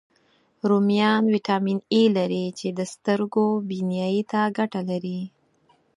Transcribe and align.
رومیان 0.69 1.23
ویټامین 1.33 1.79
A 1.97 1.99
لري، 2.17 2.45
چې 2.59 2.67
د 2.77 2.79
سترګو 2.93 3.45
بینایي 3.69 4.21
ته 4.31 4.41
ګټه 4.57 4.81
کوي 4.89 5.21